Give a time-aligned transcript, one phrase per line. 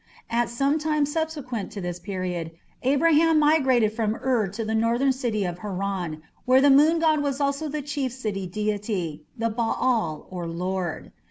[0.31, 2.49] At some time subsequent to this period,
[2.81, 7.39] Abraham migrated from Ur to the northern city of Harran, where the moon god was
[7.39, 11.11] also the chief city deity the Baal, or "lord".